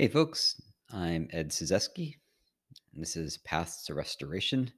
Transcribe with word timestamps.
Hey, 0.00 0.06
folks, 0.06 0.62
I'm 0.92 1.26
Ed 1.32 1.50
Cyzewski, 1.50 2.14
and 2.94 3.02
this 3.02 3.16
is 3.16 3.38
Paths 3.38 3.84
to 3.86 3.94
Restoration. 3.94 4.70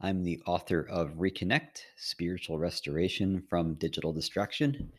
I'm 0.00 0.24
the 0.24 0.40
author 0.46 0.88
of 0.88 1.10
Reconnect 1.18 1.82
Spiritual 1.98 2.58
Restoration 2.58 3.42
from 3.50 3.74
Digital 3.74 4.14
Distraction, 4.14 4.90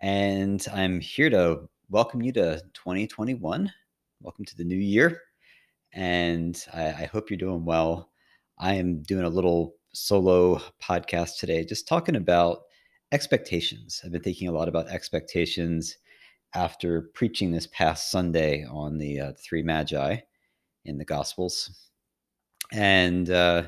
and 0.00 0.64
I'm 0.72 1.00
here 1.00 1.28
to 1.30 1.68
welcome 1.90 2.22
you 2.22 2.30
to 2.34 2.62
2021. 2.74 3.72
Welcome 4.20 4.44
to 4.44 4.56
the 4.56 4.62
new 4.62 4.76
year, 4.76 5.22
and 5.92 6.64
I, 6.72 6.84
I 6.84 7.10
hope 7.12 7.28
you're 7.28 7.36
doing 7.36 7.64
well. 7.64 8.10
I 8.60 8.74
am 8.74 9.02
doing 9.02 9.24
a 9.24 9.28
little 9.28 9.74
solo 9.92 10.62
podcast 10.80 11.40
today, 11.40 11.64
just 11.64 11.88
talking 11.88 12.14
about 12.14 12.60
expectations. 13.10 14.02
I've 14.04 14.12
been 14.12 14.22
thinking 14.22 14.46
a 14.46 14.52
lot 14.52 14.68
about 14.68 14.86
expectations 14.86 15.96
after 16.54 17.10
preaching 17.14 17.52
this 17.52 17.66
past 17.66 18.10
Sunday 18.10 18.64
on 18.64 18.98
the 18.98 19.20
uh, 19.20 19.32
three 19.38 19.62
magi 19.62 20.18
in 20.84 20.98
the 20.98 21.04
Gospels. 21.04 21.90
And, 22.72 23.30
uh, 23.30 23.64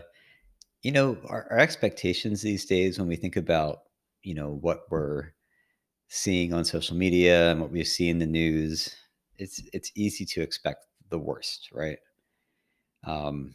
you 0.82 0.92
know, 0.92 1.18
our, 1.27 1.46
our, 1.51 1.59
expectations 1.59 2.42
these 2.42 2.64
days 2.64 2.98
when 2.98 3.09
we 3.09 3.16
think 3.16 3.37
about, 3.37 3.80
you 4.23 4.34
know, 4.34 4.59
what 4.60 4.82
we're 4.91 5.32
seeing 6.09 6.52
on 6.52 6.64
social 6.64 6.96
media 6.96 7.51
and 7.51 7.60
what 7.60 7.70
we 7.70 7.84
see 7.84 8.09
in 8.09 8.18
the 8.18 8.27
news, 8.27 8.95
it's 9.37 9.62
it's 9.73 9.92
easy 9.95 10.24
to 10.24 10.42
expect 10.42 10.87
the 11.10 11.18
worst, 11.18 11.68
right? 11.73 11.98
Um, 13.04 13.54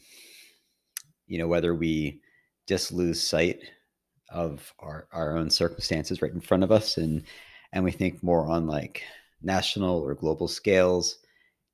you 1.27 1.37
know, 1.37 1.47
whether 1.47 1.73
we 1.75 2.21
just 2.67 2.91
lose 2.91 3.21
sight 3.21 3.59
of 4.29 4.73
our, 4.79 5.07
our 5.11 5.37
own 5.37 5.49
circumstances 5.49 6.21
right 6.21 6.31
in 6.31 6.41
front 6.41 6.63
of 6.63 6.71
us 6.71 6.97
and 6.97 7.23
and 7.73 7.83
we 7.83 7.91
think 7.91 8.23
more 8.23 8.47
on 8.47 8.67
like 8.67 9.03
national 9.41 9.99
or 9.99 10.13
global 10.13 10.47
scales, 10.47 11.17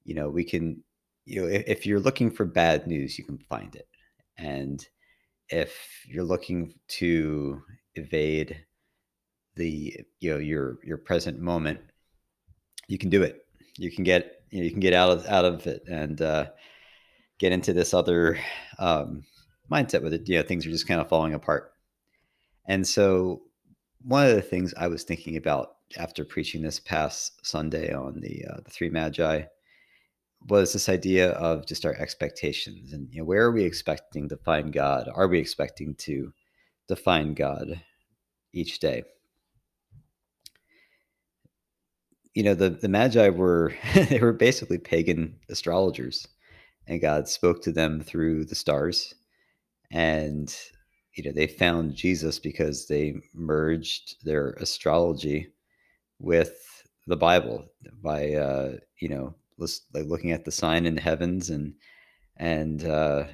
you 0.05 0.15
know, 0.15 0.29
we 0.29 0.43
can, 0.43 0.81
you 1.25 1.41
know, 1.41 1.47
if, 1.47 1.63
if 1.67 1.85
you're 1.85 1.99
looking 1.99 2.31
for 2.31 2.45
bad 2.45 2.87
news, 2.87 3.19
you 3.19 3.25
can 3.25 3.37
find 3.37 3.75
it. 3.75 3.87
And 4.37 4.83
if 5.49 5.77
you're 6.07 6.23
looking 6.23 6.73
to 6.87 7.61
evade 7.95 8.65
the, 9.55 10.05
you 10.19 10.31
know, 10.31 10.39
your 10.39 10.79
your 10.83 10.97
present 10.97 11.39
moment, 11.39 11.81
you 12.87 12.97
can 12.97 13.09
do 13.09 13.21
it. 13.21 13.45
You 13.77 13.91
can 13.91 14.05
get, 14.05 14.41
you 14.51 14.59
know, 14.59 14.65
you 14.65 14.71
can 14.71 14.79
get 14.79 14.93
out 14.93 15.11
of 15.11 15.25
out 15.25 15.45
of 15.45 15.67
it 15.67 15.83
and 15.87 16.21
uh, 16.21 16.45
get 17.39 17.51
into 17.51 17.73
this 17.73 17.93
other 17.93 18.39
um, 18.79 19.23
mindset 19.69 20.01
with 20.01 20.13
it. 20.13 20.29
You 20.29 20.37
know, 20.37 20.43
things 20.43 20.65
are 20.65 20.71
just 20.71 20.87
kind 20.87 21.01
of 21.01 21.09
falling 21.09 21.33
apart. 21.33 21.73
And 22.65 22.87
so, 22.87 23.41
one 24.01 24.27
of 24.27 24.35
the 24.35 24.41
things 24.41 24.73
I 24.77 24.87
was 24.87 25.03
thinking 25.03 25.35
about 25.35 25.75
after 25.97 26.23
preaching 26.23 26.61
this 26.61 26.79
past 26.79 27.45
Sunday 27.45 27.93
on 27.93 28.19
the 28.21 28.45
uh, 28.49 28.57
the 28.63 28.71
three 28.71 28.89
magi 28.89 29.43
was 30.47 30.71
this 30.71 30.87
idea 30.87 31.31
of 31.31 31.65
just 31.65 31.85
our 31.85 31.95
expectations 31.95 32.93
and 32.93 33.09
you 33.11 33.19
know 33.19 33.25
where 33.25 33.43
are 33.43 33.51
we 33.51 33.63
expecting 33.63 34.29
to 34.29 34.37
find 34.37 34.71
God? 34.71 35.09
Are 35.13 35.27
we 35.27 35.39
expecting 35.39 35.95
to 35.95 36.31
to 36.87 36.95
find 36.95 37.35
God 37.35 37.81
each 38.53 38.79
day? 38.79 39.03
You 42.33 42.43
know 42.43 42.53
the 42.53 42.69
the 42.69 42.89
magi 42.89 43.29
were 43.29 43.73
they 43.95 44.19
were 44.19 44.33
basically 44.33 44.77
pagan 44.77 45.35
astrologers, 45.49 46.27
and 46.87 47.01
God 47.01 47.27
spoke 47.27 47.61
to 47.63 47.71
them 47.71 47.99
through 47.99 48.45
the 48.45 48.55
stars, 48.55 49.13
and 49.91 50.55
you 51.19 51.25
know 51.25 51.33
they 51.33 51.47
found 51.47 51.95
Jesus 51.95 52.39
because 52.39 52.87
they 52.87 53.15
merged 53.33 54.23
their 54.23 54.51
astrology 54.51 55.49
with 56.17 56.87
the 57.07 57.17
Bible 57.17 57.65
by 58.01 58.35
uh, 58.35 58.77
you 58.99 59.09
know 59.09 59.35
like 59.57 60.05
looking 60.05 60.31
at 60.31 60.45
the 60.45 60.51
sign 60.51 60.85
in 60.85 60.95
the 60.95 61.01
heavens 61.01 61.49
and 61.49 61.73
and 62.37 62.85
uh, 62.85 63.25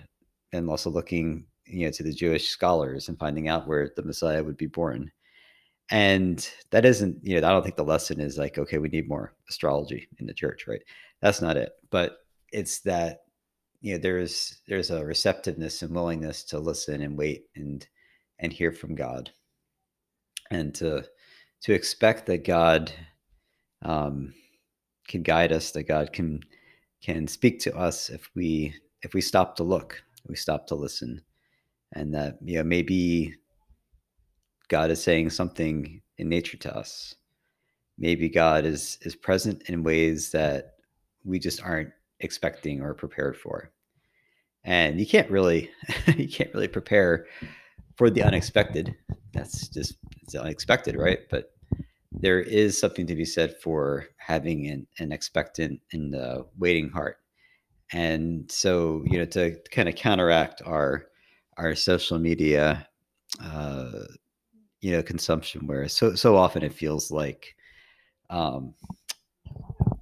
and 0.52 0.68
also 0.68 0.90
looking 0.90 1.46
you 1.66 1.86
know 1.86 1.92
to 1.92 2.02
the 2.02 2.12
Jewish 2.12 2.48
scholars 2.48 3.08
and 3.08 3.20
finding 3.20 3.50
out 3.50 3.68
where 3.68 3.92
the 3.96 4.04
Messiah 4.04 4.44
would 4.44 4.58
be 4.58 4.66
born. 4.66 5.12
And 5.92 6.50
that 6.72 6.86
isn't 6.86 7.18
you 7.22 7.40
know 7.40 7.48
I 7.48 7.52
don't 7.52 7.62
think 7.62 7.76
the 7.76 7.84
lesson 7.84 8.20
is 8.20 8.40
like 8.40 8.58
okay 8.58 8.80
we 8.80 8.90
need 8.90 9.08
more 9.08 9.36
astrology 9.48 10.08
in 10.18 10.26
the 10.26 10.34
church 10.34 10.66
right 10.68 10.82
that's 11.22 11.40
not 11.40 11.56
it 11.56 11.74
but 11.92 12.18
it's 12.52 12.80
that 12.80 13.25
you 13.86 13.94
know 13.94 14.00
there's 14.00 14.62
there's 14.68 14.90
a 14.90 15.06
receptiveness 15.06 15.84
and 15.84 15.94
willingness 15.94 16.44
to 16.46 16.58
listen 16.58 17.04
and 17.04 17.16
wait 17.16 17.46
and 17.56 17.88
and 18.40 18.52
hear 18.52 18.72
from 18.72 18.96
God 18.96 19.30
and 20.50 20.74
to 20.76 21.06
to 21.62 21.74
expect 21.74 22.26
that 22.26 22.46
God 22.46 22.92
um, 23.84 24.34
can 25.08 25.22
guide 25.22 25.52
us, 25.52 25.70
that 25.72 25.84
God 25.84 26.14
can 26.14 26.40
can 27.04 27.28
speak 27.28 27.60
to 27.60 27.78
us 27.78 28.10
if 28.10 28.28
we 28.34 28.74
if 29.04 29.14
we 29.14 29.22
stop 29.22 29.56
to 29.58 29.64
look, 29.64 30.02
we 30.28 30.36
stop 30.36 30.66
to 30.68 30.76
listen, 30.76 31.22
and 31.94 32.12
that 32.16 32.40
you 32.44 32.58
know 32.58 32.64
maybe 32.64 33.36
God 34.68 34.90
is 34.90 35.04
saying 35.04 35.30
something 35.30 36.02
in 36.18 36.28
nature 36.28 36.58
to 36.58 36.76
us. 36.76 37.14
Maybe 38.00 38.30
God 38.30 38.66
is 38.66 38.98
is 39.04 39.16
present 39.16 39.70
in 39.70 39.84
ways 39.84 40.32
that 40.32 40.74
we 41.24 41.38
just 41.38 41.62
aren't 41.62 41.92
expecting 42.20 42.82
or 42.82 42.96
prepared 42.96 43.38
for. 43.38 43.72
And 44.66 45.00
you 45.00 45.06
can't 45.06 45.30
really 45.30 45.70
you 46.18 46.28
can't 46.28 46.54
really 46.54 46.68
prepare 46.68 47.28
for 47.96 48.10
the 48.10 48.24
unexpected. 48.24 48.96
That's 49.34 49.70
just 49.70 49.96
it's 50.22 50.36
unexpected, 50.36 50.98
right? 50.98 51.20
But 51.30 51.52
there 52.12 52.40
is 52.40 52.80
something 52.80 53.08
to 53.08 53.16
be 53.16 53.26
said 53.26 53.56
for 53.62 54.08
having 54.18 54.68
an, 54.68 54.88
an 55.00 55.12
expectant 55.12 55.82
and 55.92 56.16
uh, 56.16 56.44
waiting 56.58 56.90
heart. 56.90 57.20
And 57.92 58.52
so, 58.52 59.04
you 59.06 59.20
know, 59.20 59.26
to 59.26 59.58
kind 59.72 59.88
of 59.88 59.96
counteract 59.96 60.62
our 60.66 61.06
our 61.58 61.76
social 61.76 62.20
media, 62.20 62.88
uh, 63.42 63.92
you 64.82 64.92
know, 64.92 65.04
consumption, 65.04 65.68
where 65.68 65.88
so 65.88 66.16
so 66.16 66.36
often 66.36 66.64
it 66.64 66.74
feels 66.74 67.12
like 67.12 67.56
um, 68.30 68.74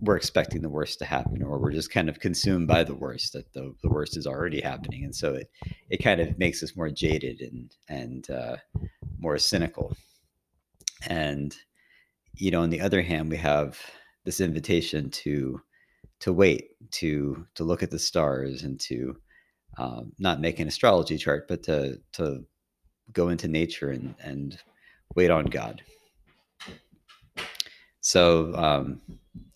we're 0.04 0.18
expecting 0.18 0.62
the 0.62 0.70
worst 0.70 1.00
to 1.00 1.06
happen, 1.06 1.42
or 1.42 1.58
we're 1.58 1.72
just 1.72 1.92
kind 1.92 2.10
of 2.10 2.20
consumed 2.20 2.68
by 2.68 2.84
the 2.84 2.96
worst 2.96 3.34
that 3.34 3.52
the, 3.54 3.74
the 3.82 3.90
worst 3.90 4.18
is 4.18 4.28
already 4.28 4.60
happening, 4.60 5.04
and 5.06 5.16
so 5.16 5.34
it 5.34 5.50
it 5.90 6.04
kind 6.04 6.20
of 6.20 6.38
makes 6.38 6.62
us 6.62 6.76
more 6.76 6.90
jaded 6.90 7.42
and 7.42 7.76
and 7.88 8.30
uh, 8.30 8.58
more 9.18 9.38
cynical. 9.38 9.96
And 11.08 11.56
you 12.36 12.52
know, 12.52 12.62
on 12.62 12.70
the 12.70 12.82
other 12.82 13.02
hand, 13.02 13.30
we 13.30 13.38
have 13.38 13.80
this 14.26 14.42
invitation 14.42 15.10
to 15.10 15.62
to 16.20 16.34
wait, 16.34 16.72
to 16.92 17.48
to 17.56 17.64
look 17.64 17.82
at 17.82 17.92
the 17.92 18.00
stars, 18.00 18.64
and 18.64 18.80
to 18.82 19.16
um, 19.78 20.12
not 20.20 20.42
make 20.42 20.60
an 20.60 20.68
astrology 20.68 21.18
chart, 21.18 21.48
but 21.48 21.64
to 21.64 22.00
to 22.14 22.46
go 23.14 23.30
into 23.30 23.48
nature 23.48 23.90
and 23.90 24.16
and 24.22 24.58
wait 25.16 25.32
on 25.32 25.46
God. 25.46 25.82
So, 28.04 28.54
um, 28.56 29.02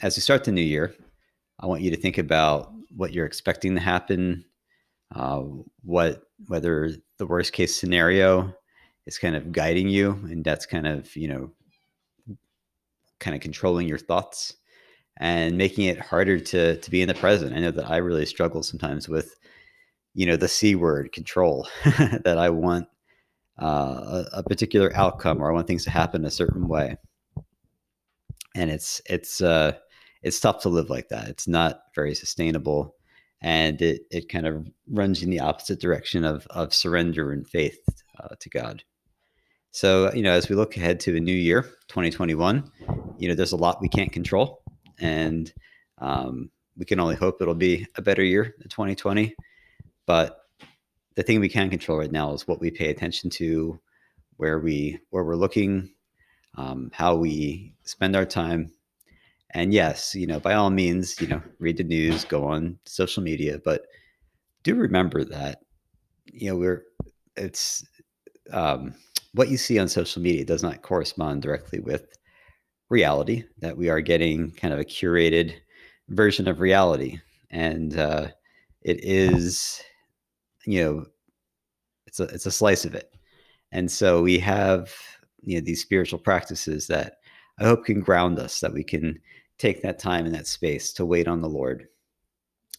as 0.02 0.16
we 0.16 0.22
start 0.22 0.46
the 0.46 0.54
new 0.54 0.62
year, 0.62 0.96
I 1.60 1.66
want 1.66 1.82
you 1.82 1.92
to 1.92 1.98
think 1.98 2.18
about 2.18 2.72
what 2.96 3.12
you're 3.12 3.26
expecting 3.26 3.76
to 3.76 3.82
happen, 3.82 4.46
uh, 5.14 5.42
what 5.84 6.24
whether 6.48 6.92
the 7.18 7.26
worst 7.28 7.52
case 7.52 7.76
scenario 7.76 8.56
is 9.06 9.18
kind 9.18 9.36
of 9.36 9.52
guiding 9.52 9.90
you, 9.90 10.12
and 10.12 10.46
that's 10.46 10.66
kind 10.66 10.88
of 10.88 11.14
you 11.18 11.28
know 11.28 11.52
kind 13.20 13.36
of 13.36 13.42
controlling 13.42 13.86
your 13.86 13.98
thoughts 13.98 14.56
and 15.18 15.58
making 15.58 15.84
it 15.86 16.00
harder 16.00 16.40
to 16.40 16.78
to 16.80 16.90
be 16.90 17.02
in 17.02 17.10
the 17.10 17.16
present. 17.16 17.54
I 17.54 17.60
know 17.60 17.72
that 17.72 17.92
I 17.92 17.98
really 17.98 18.26
struggle 18.26 18.64
sometimes 18.64 19.10
with, 19.10 19.36
you 20.14 20.26
know, 20.26 20.38
the 20.38 20.48
C 20.48 20.74
word 20.74 21.12
control 21.12 21.68
that 21.84 22.38
I 22.38 22.50
want 22.50 22.88
uh, 23.62 24.24
a, 24.32 24.38
a, 24.38 24.44
particular 24.44 24.96
outcome 24.96 25.42
or 25.42 25.52
I 25.52 25.54
want 25.54 25.68
things 25.68 25.84
to 25.84 25.90
happen 25.90 26.24
a 26.24 26.32
certain 26.32 26.70
way. 26.70 26.96
And 28.58 28.72
it's 28.72 29.02
it's 29.06 29.42
uh, 29.42 29.74
it's 30.24 30.40
tough 30.40 30.62
to 30.64 30.70
live 30.70 30.90
like 30.90 31.10
that. 31.10 31.28
It's 31.28 31.48
not 31.48 31.82
very 31.96 32.16
sustainable, 32.16 32.96
and 33.42 33.82
it 33.82 34.02
it 34.12 34.30
kind 34.30 34.48
of 34.48 34.68
runs 34.90 35.24
in 35.24 35.30
the 35.30 35.40
opposite 35.40 35.80
direction 35.80 36.24
of 36.24 36.48
of 36.48 36.74
surrender 36.74 37.32
and 37.32 37.48
faith 37.48 37.80
uh, 38.20 38.36
to 38.40 38.50
God. 38.50 38.84
So, 39.72 40.12
you 40.14 40.24
know, 40.24 40.32
as 40.32 40.50
we 40.50 40.56
look 40.56 40.76
ahead 40.76 41.00
to 41.02 41.16
a 41.16 41.20
new 41.20 41.36
year, 41.36 41.62
2021, 41.88 42.72
you 43.20 43.28
know, 43.28 43.36
there's 43.36 43.52
a 43.52 43.58
lot 43.58 43.80
we 43.80 43.90
can't 43.90 44.12
control. 44.12 44.64
And 45.00 45.54
um, 46.00 46.50
we 46.76 46.86
can 46.86 47.00
only 47.00 47.16
hope 47.16 47.42
it'll 47.42 47.54
be 47.54 47.86
a 47.96 48.02
better 48.02 48.24
year 48.24 48.56
than 48.58 48.70
2020. 48.70 49.36
But 50.08 50.40
the 51.16 51.22
thing 51.22 51.40
we 51.40 51.50
can 51.50 51.70
control 51.70 52.00
right 52.00 52.12
now 52.12 52.34
is 52.34 52.48
what 52.48 52.60
we 52.60 52.72
pay 52.72 52.90
attention 52.90 53.30
to, 53.32 53.80
where 54.38 54.60
we 54.60 55.00
where 55.12 55.24
we're 55.24 55.36
looking, 55.36 55.92
um, 56.56 56.90
how 56.94 57.16
we 57.16 57.76
spend 57.88 58.16
our 58.16 58.26
time. 58.26 58.72
And 59.52 59.74
yes, 59.74 60.14
you 60.14 60.28
know, 60.28 60.40
by 60.40 60.54
all 60.54 60.70
means, 60.70 61.20
you 61.22 61.28
know, 61.28 61.42
read 61.60 61.78
the 61.78 61.84
news, 61.84 62.26
go 62.26 62.46
on 62.46 62.78
social 62.86 63.24
media, 63.24 63.60
but 63.64 63.88
do 64.64 64.76
remember 64.76 65.24
that, 65.24 65.60
you 66.26 66.50
know, 66.50 66.58
we're 66.58 66.84
it's 67.38 67.86
um, 68.52 68.94
what 69.34 69.50
you 69.50 69.58
see 69.58 69.80
on 69.80 69.88
social 69.88 70.22
media 70.22 70.44
does 70.46 70.64
not 70.64 70.82
correspond 70.82 71.42
directly 71.42 71.80
with 71.80 72.18
reality, 72.90 73.44
that 73.60 73.78
we 73.78 73.90
are 73.90 74.02
getting 74.02 74.52
kind 74.52 74.74
of 74.74 74.80
a 74.80 74.86
curated 74.86 75.54
version 76.10 76.48
of 76.48 76.60
reality. 76.60 77.20
and 77.52 77.98
uh, 77.98 78.28
it 78.82 79.04
is, 79.04 79.82
you 80.66 80.84
know, 80.84 81.06
it's 82.06 82.20
a 82.20 82.24
it's 82.24 82.46
a 82.46 82.52
slice 82.52 82.86
of 82.86 82.96
it. 82.96 83.14
And 83.72 83.92
so 83.92 84.22
we 84.22 84.40
have 84.40 84.94
you 85.42 85.56
know 85.56 85.66
these 85.66 85.82
spiritual 85.82 86.20
practices 86.20 86.88
that 86.88 87.18
I 87.60 87.66
hope 87.66 87.86
can 87.86 88.02
ground 88.02 88.40
us, 88.40 88.60
that 88.60 88.74
we 88.74 88.84
can 88.84 89.20
take 89.58 89.82
that 89.82 90.00
time 90.00 90.26
and 90.26 90.36
that 90.36 90.48
space 90.48 90.94
to 90.94 91.06
wait 91.06 91.28
on 91.28 91.42
the 91.42 91.50
Lord 91.50 91.88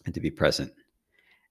and 0.05 0.13
to 0.13 0.21
be 0.21 0.31
present 0.31 0.71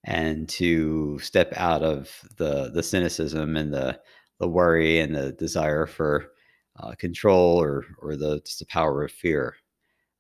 and 0.05 0.49
to 0.49 1.19
step 1.19 1.53
out 1.57 1.83
of 1.83 2.11
the 2.37 2.71
the 2.71 2.83
cynicism 2.83 3.57
and 3.57 3.73
the 3.73 4.01
the 4.39 4.49
worry 4.49 5.01
and 5.01 5.15
the 5.15 5.33
desire 5.33 5.87
for 5.87 6.33
uh, 6.79 6.93
control 6.95 7.61
or 7.61 7.85
or 8.01 8.17
the 8.17 8.41
just 8.45 8.61
the 8.61 8.67
power 8.67 9.05
of 9.05 9.13
fear. 9.13 9.57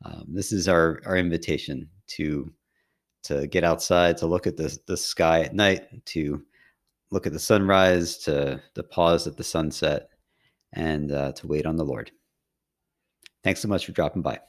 Um, 0.04 0.26
this 0.28 0.52
is 0.52 0.68
our 0.68 1.00
our 1.06 1.16
invitation 1.16 1.88
to 2.08 2.52
to 3.24 3.46
get 3.46 3.64
outside, 3.64 4.16
to 4.18 4.26
look 4.26 4.46
at 4.46 4.56
the 4.56 4.76
the 4.86 4.96
sky 4.96 5.42
at 5.42 5.54
night, 5.54 6.04
to 6.06 6.42
look 7.10 7.26
at 7.26 7.32
the 7.32 7.38
sunrise, 7.38 8.18
to 8.18 8.60
to 8.74 8.82
pause 8.82 9.26
at 9.26 9.36
the 9.36 9.44
sunset, 9.44 10.10
and 10.72 11.12
uh, 11.12 11.32
to 11.32 11.46
wait 11.46 11.66
on 11.66 11.76
the 11.76 11.84
Lord. 11.84 12.10
Thanks 13.48 13.62
so 13.62 13.68
much 13.68 13.86
for 13.86 13.92
dropping 13.92 14.20
by. 14.20 14.40